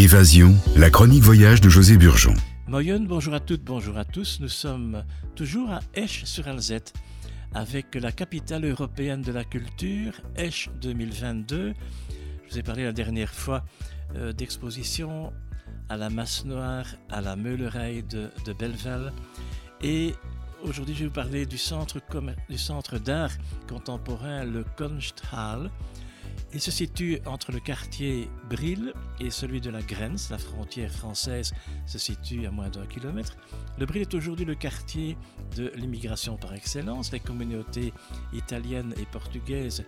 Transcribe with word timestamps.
Évasion, 0.00 0.56
la 0.76 0.88
chronique 0.88 1.22
voyage 1.22 1.60
de 1.60 1.68
José 1.68 1.98
Burgeon. 1.98 2.32
Moyenne, 2.66 3.06
bonjour 3.06 3.34
à 3.34 3.40
toutes, 3.40 3.62
bonjour 3.62 3.98
à 3.98 4.06
tous. 4.06 4.40
Nous 4.40 4.48
sommes 4.48 5.04
toujours 5.34 5.70
à 5.70 5.80
Esch-sur-Alzette 5.92 6.94
avec 7.52 7.94
la 7.96 8.10
capitale 8.10 8.64
européenne 8.64 9.20
de 9.20 9.30
la 9.30 9.44
culture, 9.44 10.14
Esch 10.36 10.70
2022. 10.80 11.74
Je 12.46 12.50
vous 12.50 12.58
ai 12.58 12.62
parlé 12.62 12.84
la 12.84 12.92
dernière 12.92 13.34
fois 13.34 13.62
euh, 14.16 14.32
d'exposition 14.32 15.34
à 15.90 15.98
la 15.98 16.08
Masse 16.08 16.46
Noire, 16.46 16.86
à 17.10 17.20
la 17.20 17.36
Meulereille 17.36 18.02
de, 18.02 18.30
de 18.46 18.54
Belleval. 18.54 19.12
Et 19.82 20.14
aujourd'hui, 20.62 20.94
je 20.94 21.00
vais 21.00 21.06
vous 21.08 21.12
parler 21.12 21.44
du 21.44 21.58
centre, 21.58 22.00
du 22.48 22.56
centre 22.56 22.98
d'art 22.98 23.32
contemporain, 23.68 24.44
le 24.44 24.64
Kunsthal. 24.78 25.70
Il 26.52 26.60
se 26.60 26.72
situe 26.72 27.20
entre 27.26 27.52
le 27.52 27.60
quartier 27.60 28.28
Brill 28.48 28.92
et 29.20 29.30
celui 29.30 29.60
de 29.60 29.70
la 29.70 29.82
Grense. 29.82 30.30
La 30.30 30.38
frontière 30.38 30.90
française 30.90 31.52
se 31.86 31.96
situe 31.96 32.44
à 32.44 32.50
moins 32.50 32.68
d'un 32.68 32.86
kilomètre. 32.86 33.36
Le 33.78 33.86
Brill 33.86 34.02
est 34.02 34.14
aujourd'hui 34.14 34.44
le 34.44 34.56
quartier 34.56 35.16
de 35.56 35.70
l'immigration 35.76 36.36
par 36.36 36.52
excellence. 36.52 37.12
Les 37.12 37.20
communautés 37.20 37.92
italiennes 38.32 38.94
et 39.00 39.06
portugaises, 39.06 39.84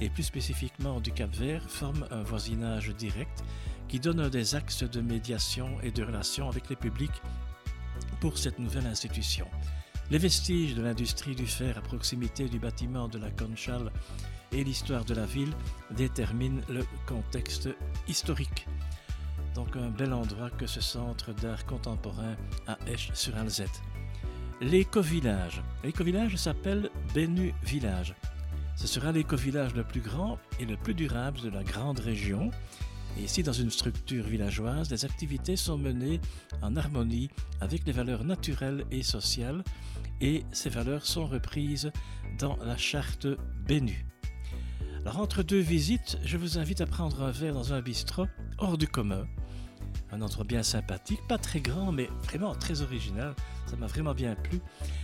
et 0.00 0.08
plus 0.08 0.22
spécifiquement 0.22 1.00
du 1.00 1.10
Cap-Vert, 1.10 1.68
forment 1.68 2.06
un 2.12 2.22
voisinage 2.22 2.94
direct 2.94 3.42
qui 3.88 3.98
donne 3.98 4.28
des 4.28 4.54
axes 4.54 4.84
de 4.84 5.00
médiation 5.00 5.80
et 5.82 5.90
de 5.90 6.04
relations 6.04 6.48
avec 6.48 6.68
les 6.68 6.76
publics 6.76 7.20
pour 8.20 8.38
cette 8.38 8.60
nouvelle 8.60 8.86
institution. 8.86 9.48
Les 10.08 10.18
vestiges 10.18 10.76
de 10.76 10.82
l'industrie 10.82 11.34
du 11.34 11.48
fer 11.48 11.76
à 11.76 11.80
proximité 11.80 12.48
du 12.48 12.60
bâtiment 12.60 13.08
de 13.08 13.18
la 13.18 13.30
Conchal 13.30 13.90
et 14.52 14.64
l'histoire 14.64 15.04
de 15.04 15.14
la 15.14 15.26
ville 15.26 15.52
déterminent 15.90 16.62
le 16.68 16.84
contexte 17.06 17.68
historique. 18.08 18.66
Donc 19.54 19.76
un 19.76 19.90
bel 19.90 20.12
endroit 20.12 20.50
que 20.50 20.66
ce 20.66 20.80
centre 20.80 21.32
d'art 21.32 21.64
contemporain 21.66 22.36
à 22.66 22.78
Esch-sur-Alzette. 22.86 23.82
L'éco-village. 24.60 25.62
L'éco-village 25.84 26.36
s'appelle 26.36 26.90
Benu 27.14 27.54
Village. 27.62 28.14
Ce 28.76 28.86
sera 28.86 29.12
l'éco-village 29.12 29.74
le 29.74 29.84
plus 29.84 30.00
grand 30.00 30.38
et 30.60 30.66
le 30.66 30.76
plus 30.76 30.94
durable 30.94 31.40
de 31.40 31.48
la 31.48 31.62
grande 31.62 31.98
région. 31.98 32.50
Et 33.18 33.22
ici, 33.22 33.42
dans 33.42 33.52
une 33.52 33.70
structure 33.70 34.26
villageoise, 34.26 34.88
des 34.88 35.06
activités 35.06 35.56
sont 35.56 35.78
menées 35.78 36.20
en 36.60 36.76
harmonie 36.76 37.30
avec 37.62 37.86
les 37.86 37.92
valeurs 37.92 38.24
naturelles 38.24 38.84
et 38.90 39.02
sociales, 39.02 39.64
et 40.20 40.44
ces 40.52 40.68
valeurs 40.68 41.06
sont 41.06 41.26
reprises 41.26 41.90
dans 42.38 42.56
la 42.56 42.76
charte 42.76 43.26
Benu. 43.66 44.06
Alors, 45.06 45.20
entre 45.20 45.44
deux 45.44 45.60
visites, 45.60 46.18
je 46.24 46.36
vous 46.36 46.58
invite 46.58 46.80
à 46.80 46.86
prendre 46.86 47.22
un 47.22 47.30
verre 47.30 47.54
dans 47.54 47.72
un 47.72 47.80
bistrot 47.80 48.26
hors 48.58 48.76
du 48.76 48.88
commun. 48.88 49.24
Un 50.10 50.20
endroit 50.20 50.42
bien 50.42 50.64
sympathique, 50.64 51.20
pas 51.28 51.38
très 51.38 51.60
grand, 51.60 51.92
mais 51.92 52.08
vraiment 52.24 52.56
très 52.56 52.82
original. 52.82 53.32
Ça 53.66 53.76
m'a 53.76 53.86
vraiment 53.86 54.14
bien 54.14 54.34
plu. 54.34 54.58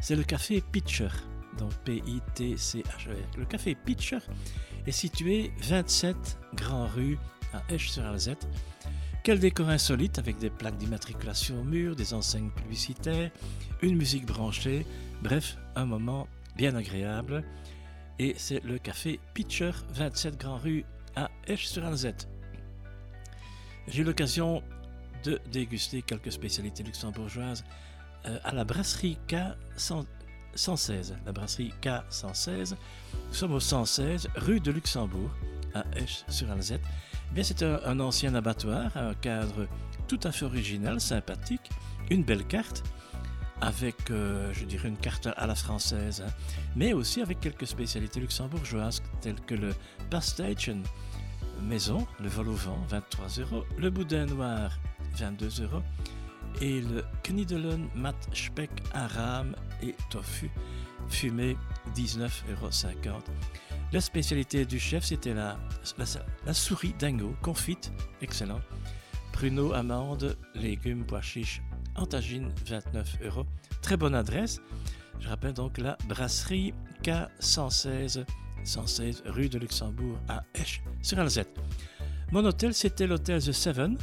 C'est 0.00 0.14
le 0.14 0.22
café 0.22 0.60
Pitcher, 0.60 1.08
donc 1.56 1.72
P-I-T-C-H-E-R. 1.86 3.38
Le 3.38 3.46
café 3.46 3.74
Pitcher 3.74 4.18
est 4.86 4.92
situé 4.92 5.50
27 5.62 6.40
Grand 6.56 6.88
Rue 6.88 7.16
à 7.54 7.62
Esch-sur-Alzette. 7.72 8.46
Quel 9.24 9.38
décor 9.38 9.70
insolite 9.70 10.18
avec 10.18 10.36
des 10.36 10.50
plaques 10.50 10.76
d'immatriculation 10.76 11.62
au 11.62 11.64
mur, 11.64 11.96
des 11.96 12.12
enseignes 12.12 12.50
publicitaires, 12.50 13.30
une 13.80 13.96
musique 13.96 14.26
branchée, 14.26 14.84
bref, 15.22 15.56
un 15.74 15.86
moment 15.86 16.28
bien 16.54 16.74
agréable 16.74 17.42
et 18.18 18.34
c'est 18.36 18.62
le 18.64 18.78
café 18.78 19.20
Pitcher, 19.34 19.72
27 19.90 20.38
Grand 20.38 20.58
Rue 20.58 20.84
à 21.14 21.30
Esch-sur-Alzette. 21.46 22.28
J'ai 23.88 24.02
eu 24.02 24.04
l'occasion 24.04 24.62
de 25.24 25.40
déguster 25.50 26.02
quelques 26.02 26.32
spécialités 26.32 26.82
luxembourgeoises 26.82 27.64
euh, 28.26 28.38
à 28.44 28.52
la 28.52 28.64
brasserie 28.64 29.18
K116. 29.28 31.14
La 31.24 31.32
brasserie 31.32 31.72
K116. 31.82 32.74
Nous 33.28 33.34
sommes 33.34 33.52
au 33.52 33.60
116 33.60 34.28
rue 34.36 34.60
de 34.60 34.72
Luxembourg 34.72 35.30
à 35.74 35.84
Esch-sur-Alzette. 35.96 36.82
Eh 37.30 37.34
bien, 37.34 37.44
c'est 37.44 37.62
un, 37.62 37.80
un 37.84 38.00
ancien 38.00 38.34
abattoir, 38.34 38.96
un 38.96 39.14
cadre 39.14 39.68
tout 40.08 40.20
à 40.22 40.32
fait 40.32 40.44
original, 40.44 41.00
sympathique, 41.00 41.70
une 42.10 42.22
belle 42.22 42.46
carte 42.46 42.82
avec, 43.60 44.10
euh, 44.10 44.52
je 44.52 44.64
dirais, 44.64 44.88
une 44.88 44.96
carte 44.96 45.28
à 45.36 45.46
la 45.46 45.54
française, 45.54 46.22
hein, 46.26 46.30
mais 46.74 46.92
aussi 46.92 47.22
avec 47.22 47.40
quelques 47.40 47.66
spécialités 47.66 48.20
luxembourgeoises 48.20 49.02
telles 49.20 49.40
que 49.40 49.54
le 49.54 49.74
Pastation 50.10 50.82
maison, 51.62 52.06
le 52.20 52.28
vol 52.28 52.48
au 52.48 52.54
vent, 52.54 52.78
23 52.88 53.26
euros, 53.40 53.64
le 53.78 53.90
boudin 53.90 54.26
noir, 54.26 54.78
22 55.16 55.62
euros, 55.62 55.82
et 56.60 56.80
le 56.80 57.04
Knidelen 57.22 57.88
mat 57.94 58.16
speck 58.32 58.70
aram 58.92 59.54
et 59.82 59.94
tofu 60.10 60.50
fumé, 61.08 61.56
19,50 61.94 63.06
euros. 63.06 63.22
La 63.92 64.00
spécialité 64.00 64.64
du 64.64 64.80
chef, 64.80 65.04
c'était 65.04 65.34
la, 65.34 65.58
la, 66.44 66.54
souris 66.54 66.94
dingo 66.98 67.34
confite, 67.42 67.92
excellent. 68.20 68.60
Pruneaux, 69.32 69.72
amandes, 69.72 70.36
légumes, 70.54 71.04
pois 71.06 71.20
Antagine, 71.96 72.52
29 72.66 73.18
euros. 73.24 73.46
Très 73.82 73.96
bonne 73.96 74.14
adresse. 74.14 74.60
Je 75.20 75.28
rappelle 75.28 75.54
donc 75.54 75.78
la 75.78 75.96
brasserie 76.08 76.74
K116, 77.02 78.24
116 78.64 79.22
rue 79.26 79.48
de 79.48 79.58
Luxembourg 79.58 80.18
à 80.28 80.42
Esch 80.54 80.82
sur 81.02 81.18
Alzette. 81.18 81.58
Mon 82.32 82.44
hôtel, 82.44 82.74
c'était 82.74 83.06
l'hôtel 83.06 83.42
The 83.42 83.52
Seven, 83.52 83.96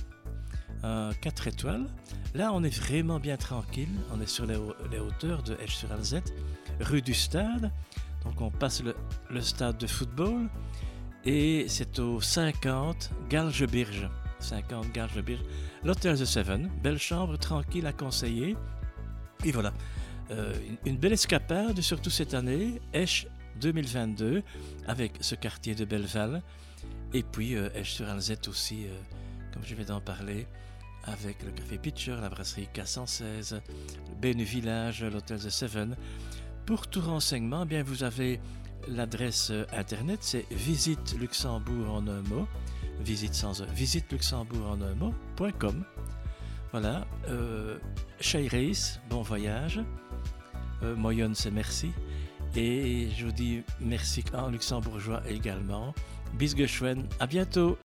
4 0.82 1.48
étoiles. 1.48 1.86
Là, 2.34 2.52
on 2.54 2.64
est 2.64 2.76
vraiment 2.76 3.20
bien 3.20 3.38
tranquille. 3.38 3.90
On 4.12 4.22
est 4.22 4.28
sur 4.28 4.46
les, 4.46 4.56
hauteurs 4.98 5.44
de 5.44 5.56
Esch 5.56 5.76
sur 5.76 5.92
Alzette, 5.92 6.34
rue 6.80 7.02
du 7.02 7.14
Stade. 7.14 7.72
Donc, 8.24 8.42
on 8.42 8.50
passe 8.50 8.82
le, 8.82 8.96
le 9.30 9.42
stade 9.42 9.78
de 9.78 9.88
football 9.88 10.50
et 11.26 11.66
c'est 11.68 12.00
au 12.00 12.22
50 12.22 13.12
Galgebirge. 13.30 14.10
50 14.44 14.92
Garges 14.92 15.16
de 15.16 15.24
L'Hôtel 15.84 16.20
The 16.20 16.26
Seven, 16.26 16.70
belle 16.82 17.00
chambre 17.00 17.38
tranquille 17.38 17.88
à 17.88 17.94
conseiller. 17.94 18.56
Et 19.46 19.52
voilà, 19.52 19.74
euh, 20.32 20.54
une, 20.86 20.98
belle 20.98 21.14
escapade, 21.14 21.80
surtout 21.82 22.10
cette 22.10 22.34
année, 22.34 22.82
Esch 22.94 23.28
2022, 23.60 24.44
avec 24.88 25.14
ce 25.22 25.36
quartier 25.36 25.76
de 25.76 25.86
Belleval. 25.86 26.42
Et 27.14 27.24
puis 27.24 27.56
euh, 27.56 27.70
sur 27.84 28.08
Alzette 28.08 28.48
aussi, 28.48 28.86
euh, 28.86 28.94
comme 29.54 29.64
je 29.66 29.76
vais 29.76 29.86
d'en 29.86 30.02
parler, 30.02 30.48
avec 31.06 31.44
le 31.44 31.52
Café 31.52 31.78
Pitcher, 31.78 32.18
la 32.22 32.30
brasserie 32.30 32.70
K116, 32.74 33.56
le 33.56 34.16
Benu 34.22 34.44
Village, 34.44 35.04
l'Hôtel 35.04 35.40
The 35.40 35.50
Seven. 35.50 35.96
Pour 36.66 36.88
tout 36.88 37.02
renseignement, 37.02 37.64
eh 37.64 37.68
bien 37.68 37.84
vous 37.84 38.04
avez 38.04 38.40
l'adresse 38.88 39.52
internet, 39.72 40.20
c'est 40.22 40.46
visite 40.52 41.16
Luxembourg 41.20 41.94
en 41.94 42.08
un 42.08 42.22
mot 42.24 42.48
visite 43.04 43.34
sans 43.34 43.62
e, 43.62 43.66
visite 43.66 44.12
Luxembourg 44.12 44.68
en 44.68 44.82
un 44.82 44.96
mot.com. 44.96 45.84
Voilà. 46.72 47.06
Euh, 47.30 47.78
bon 49.10 49.22
voyage. 49.22 49.82
Euh, 50.82 50.96
c'est 51.36 51.52
merci. 51.52 51.92
Et 52.56 53.10
je 53.16 53.26
vous 53.26 53.32
dis 53.32 53.64
merci 53.80 54.24
en 54.34 54.50
luxembourgeois 54.50 55.22
également. 55.30 55.94
Bis 56.34 56.56
à 57.20 57.28
bientôt. 57.28 57.78